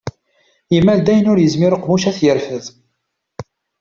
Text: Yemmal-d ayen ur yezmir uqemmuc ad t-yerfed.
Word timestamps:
Yemmal-d 0.73 1.07
ayen 1.11 1.29
ur 1.31 1.39
yezmir 1.41 1.75
uqemmuc 1.75 2.03
ad 2.09 2.15
t-yerfed. 2.17 2.65